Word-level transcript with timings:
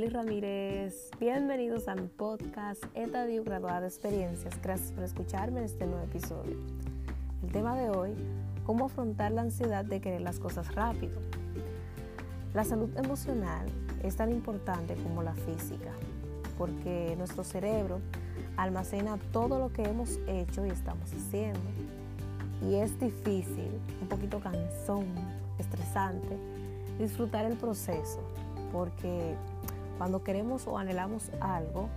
Noeli 0.00 0.14
Ramírez. 0.14 1.10
Bienvenidos 1.20 1.86
a 1.86 1.94
mi 1.94 2.06
podcast 2.06 2.82
Etadio 2.94 3.44
Graduada 3.44 3.82
de 3.82 3.88
Experiencias. 3.88 4.58
Gracias 4.62 4.92
por 4.92 5.04
escucharme 5.04 5.58
en 5.58 5.66
este 5.66 5.84
nuevo 5.84 6.02
episodio. 6.02 6.56
El 7.42 7.52
tema 7.52 7.76
de 7.76 7.90
hoy, 7.90 8.14
cómo 8.64 8.86
afrontar 8.86 9.30
la 9.30 9.42
ansiedad 9.42 9.84
de 9.84 10.00
querer 10.00 10.22
las 10.22 10.38
cosas 10.38 10.74
rápido. 10.74 11.20
La 12.54 12.64
salud 12.64 12.88
emocional 12.96 13.66
es 14.02 14.16
tan 14.16 14.32
importante 14.32 14.94
como 14.94 15.22
la 15.22 15.34
física, 15.34 15.92
porque 16.56 17.14
nuestro 17.18 17.44
cerebro 17.44 18.00
almacena 18.56 19.18
todo 19.34 19.58
lo 19.58 19.70
que 19.70 19.82
hemos 19.82 20.18
hecho 20.26 20.64
y 20.64 20.70
estamos 20.70 21.12
haciendo. 21.12 21.60
Y 22.66 22.76
es 22.76 22.98
difícil, 22.98 23.68
un 24.00 24.08
poquito 24.08 24.40
cansón, 24.40 25.08
estresante, 25.58 26.38
disfrutar 26.98 27.44
el 27.44 27.58
proceso, 27.58 28.22
porque 28.72 29.36
cuando 30.00 30.24
queremos 30.24 30.66
o 30.66 30.78
anhelamos 30.78 31.30
algo, 31.42 31.90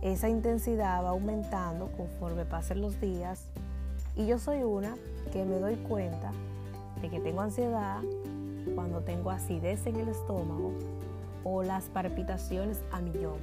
esa 0.00 0.30
intensidad 0.30 1.04
va 1.04 1.10
aumentando 1.10 1.88
conforme 1.88 2.46
pasen 2.46 2.80
los 2.80 2.98
días. 3.02 3.44
Y 4.16 4.26
yo 4.26 4.38
soy 4.38 4.62
una 4.62 4.96
que 5.30 5.44
me 5.44 5.58
doy 5.58 5.76
cuenta 5.76 6.32
de 7.02 7.10
que 7.10 7.20
tengo 7.20 7.42
ansiedad 7.42 8.00
cuando 8.74 9.02
tengo 9.02 9.30
acidez 9.30 9.86
en 9.86 9.96
el 9.96 10.08
estómago 10.08 10.72
o 11.44 11.62
las 11.62 11.84
palpitaciones 11.90 12.80
a 12.92 13.02
millón, 13.02 13.40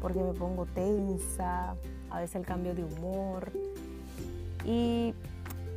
porque 0.00 0.20
me 0.20 0.32
pongo 0.32 0.66
tensa, 0.66 1.76
a 2.10 2.18
veces 2.18 2.34
el 2.34 2.44
cambio 2.44 2.74
de 2.74 2.82
humor. 2.82 3.52
Y 4.64 5.14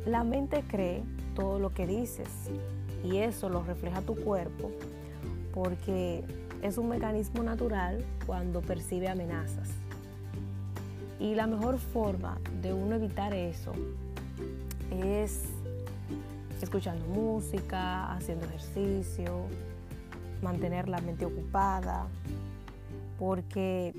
la 0.04 0.24
mente 0.24 0.64
cree 0.66 1.04
todo 1.36 1.60
lo 1.60 1.72
que 1.72 1.86
dices. 1.86 2.50
Y 3.04 3.18
eso 3.18 3.48
lo 3.50 3.62
refleja 3.62 4.00
tu 4.00 4.16
cuerpo 4.16 4.72
porque 5.54 6.24
es 6.62 6.78
un 6.78 6.88
mecanismo 6.88 7.42
natural 7.42 8.04
cuando 8.26 8.60
percibe 8.62 9.08
amenazas. 9.08 9.70
Y 11.18 11.34
la 11.34 11.46
mejor 11.46 11.78
forma 11.78 12.38
de 12.62 12.72
uno 12.72 12.96
evitar 12.96 13.32
eso 13.32 13.72
es 14.90 15.44
escuchando 16.62 17.06
música, 17.06 18.12
haciendo 18.12 18.46
ejercicio, 18.46 19.46
mantener 20.42 20.88
la 20.88 21.00
mente 21.00 21.24
ocupada, 21.24 22.06
porque 23.18 23.94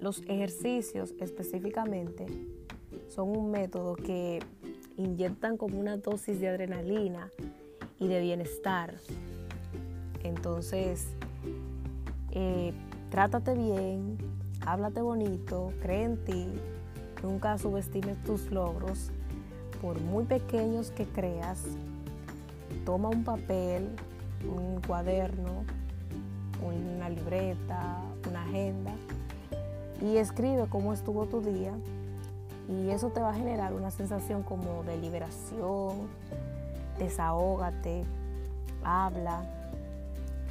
los 0.00 0.22
ejercicios 0.22 1.14
específicamente 1.20 2.26
son 3.08 3.36
un 3.36 3.50
método 3.50 3.96
que 3.96 4.40
inyectan 4.96 5.56
como 5.56 5.78
una 5.78 5.96
dosis 5.96 6.40
de 6.40 6.48
adrenalina 6.48 7.30
y 7.98 8.08
de 8.08 8.20
bienestar. 8.20 8.94
Entonces, 10.22 11.08
eh, 12.32 12.72
trátate 13.10 13.54
bien, 13.54 14.18
háblate 14.64 15.00
bonito, 15.00 15.72
cree 15.82 16.04
en 16.04 16.24
ti, 16.24 16.46
nunca 17.22 17.58
subestimes 17.58 18.22
tus 18.24 18.50
logros, 18.50 19.10
por 19.80 20.00
muy 20.00 20.24
pequeños 20.24 20.90
que 20.90 21.06
creas. 21.06 21.64
Toma 22.84 23.08
un 23.08 23.24
papel, 23.24 23.88
un 24.48 24.80
cuaderno, 24.86 25.64
una 26.62 27.08
libreta, 27.08 27.98
una 28.28 28.42
agenda 28.42 28.92
y 30.02 30.16
escribe 30.16 30.66
cómo 30.68 30.92
estuvo 30.92 31.26
tu 31.26 31.40
día 31.40 31.72
y 32.68 32.90
eso 32.90 33.08
te 33.08 33.20
va 33.20 33.30
a 33.30 33.34
generar 33.34 33.72
una 33.72 33.90
sensación 33.90 34.42
como 34.42 34.84
de 34.84 34.96
liberación, 34.96 36.08
desahógate, 36.98 38.04
habla, 38.84 39.42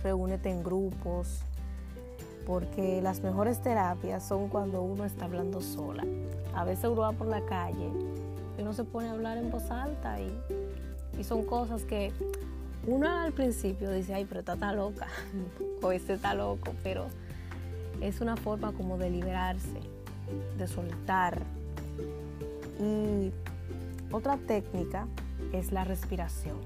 reúnete 0.03 0.49
en 0.49 0.63
grupos, 0.63 1.43
porque 2.49 2.99
las 2.99 3.21
mejores 3.21 3.61
terapias 3.61 4.27
son 4.27 4.47
cuando 4.49 4.81
uno 4.81 5.05
está 5.05 5.25
hablando 5.25 5.61
sola. 5.61 6.03
A 6.55 6.63
veces 6.63 6.85
uno 6.85 7.01
va 7.01 7.11
por 7.11 7.27
la 7.27 7.45
calle 7.45 7.91
y 8.57 8.61
uno 8.63 8.73
se 8.73 8.83
pone 8.83 9.07
a 9.07 9.11
hablar 9.11 9.37
en 9.37 9.51
voz 9.51 9.69
alta 9.69 10.19
y, 10.19 10.35
y 11.19 11.23
son 11.23 11.45
cosas 11.45 11.83
que 11.83 12.11
uno 12.87 13.07
al 13.07 13.33
principio 13.33 13.91
dice, 13.91 14.15
ay, 14.15 14.25
pero 14.25 14.39
está 14.39 14.73
loca, 14.73 15.05
o 15.83 15.91
este 15.91 16.13
está 16.13 16.33
loco, 16.33 16.71
pero 16.81 17.05
es 18.01 18.19
una 18.19 18.35
forma 18.35 18.71
como 18.71 18.97
de 18.97 19.11
liberarse, 19.11 19.79
de 20.57 20.67
soltar. 20.67 21.43
Y 22.79 23.31
otra 24.11 24.37
técnica 24.37 25.05
es 25.53 25.71
la 25.71 25.83
respiración, 25.83 26.57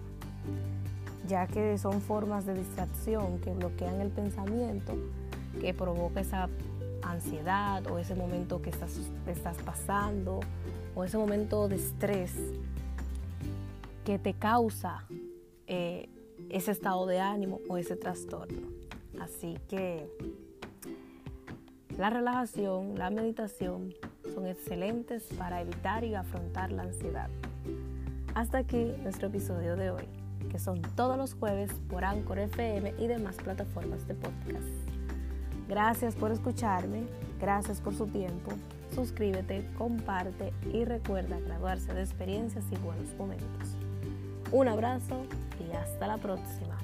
ya 1.28 1.46
que 1.46 1.78
son 1.78 2.00
formas 2.00 2.46
de 2.46 2.54
distracción 2.54 3.40
que 3.40 3.52
bloquean 3.52 4.00
el 4.00 4.12
pensamiento, 4.12 4.96
que 5.64 5.74
provoca 5.74 6.20
esa 6.20 6.50
ansiedad 7.02 7.88
o 7.88 7.98
ese 7.98 8.16
momento 8.16 8.62
que 8.62 8.70
estás, 8.70 9.00
estás 9.28 9.56
pasando 9.60 10.42
o 10.94 11.06
ese 11.06 11.18
momento 11.18 11.70
de 11.70 11.78
estrés 11.78 12.34
que 14.04 14.20
te 14.20 14.34
causa 14.34 15.06
eh, 15.68 16.10
ese 16.50 16.72
estado 16.72 17.06
de 17.06 17.22
ánimo 17.22 17.62
o 17.70 17.78
ese 17.78 17.96
trastorno. 17.96 18.68
Así 19.22 19.58
que 19.70 20.10
la 21.98 22.10
relajación, 22.10 23.00
la 23.00 23.10
meditación 23.10 23.94
son 24.36 24.48
excelentes 24.48 25.24
para 25.38 25.62
evitar 25.62 26.04
y 26.04 26.14
afrontar 26.14 26.74
la 26.74 26.84
ansiedad. 26.84 27.30
Hasta 28.36 28.58
aquí 28.58 28.92
nuestro 29.02 29.30
episodio 29.30 29.78
de 29.78 29.92
hoy, 29.92 30.10
que 30.52 30.60
son 30.60 30.82
todos 30.98 31.18
los 31.18 31.36
jueves 31.36 31.72
por 31.90 32.04
Anchor 32.04 32.40
FM 32.40 32.96
y 33.00 33.08
demás 33.08 33.38
plataformas 33.38 34.06
de 34.10 34.16
podcast. 34.16 34.84
Gracias 35.68 36.16
por 36.16 36.32
escucharme, 36.32 37.04
gracias 37.40 37.80
por 37.80 37.96
su 37.96 38.08
tiempo. 38.08 38.52
Suscríbete, 38.94 39.68
comparte 39.78 40.54
y 40.72 40.86
recuerda 40.86 41.40
graduarse 41.40 41.94
de 41.94 42.02
experiencias 42.02 42.66
y 42.72 42.76
buenos 42.78 43.14
momentos. 43.18 43.76
Un 44.52 44.68
abrazo 44.68 45.26
y 45.60 45.76
hasta 45.76 46.08
la 46.08 46.18
próxima. 46.18 46.78